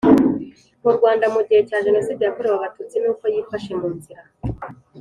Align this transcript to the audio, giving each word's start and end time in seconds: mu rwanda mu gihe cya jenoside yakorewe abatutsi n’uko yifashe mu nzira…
mu 0.83 0.89
rwanda 0.95 1.25
mu 1.33 1.41
gihe 1.47 1.61
cya 1.69 1.77
jenoside 1.85 2.21
yakorewe 2.23 2.55
abatutsi 2.57 2.95
n’uko 2.99 3.23
yifashe 3.33 3.71
mu 3.79 3.87
nzira… 3.95 4.23